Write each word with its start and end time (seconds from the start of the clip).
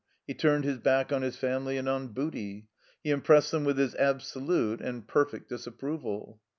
He 0.25 0.33
turned 0.33 0.63
his 0.63 0.79
back 0.79 1.13
on 1.13 1.21
his 1.21 1.37
family 1.37 1.77
and 1.77 1.87
on 1.87 2.07
Booty. 2.07 2.67
He 3.03 3.11
impressed 3.11 3.51
them 3.51 3.65
with 3.65 3.77
his 3.77 3.93
absolute 3.93 4.81
and 4.81 5.07
perfect 5.07 5.49
dis 5.49 5.67
approval. 5.67 6.41